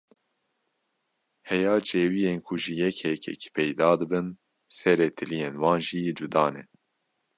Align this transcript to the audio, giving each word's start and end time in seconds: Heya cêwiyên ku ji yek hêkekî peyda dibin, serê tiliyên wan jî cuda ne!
Heya 1.47 1.75
cêwiyên 1.87 2.37
ku 2.45 2.53
ji 2.61 2.73
yek 2.81 2.97
hêkekî 3.05 3.49
peyda 3.55 3.89
dibin, 3.99 4.27
serê 4.77 5.09
tiliyên 5.17 5.55
wan 5.61 5.79
jî 5.85 5.99
cuda 6.17 6.45
ne! 6.53 6.63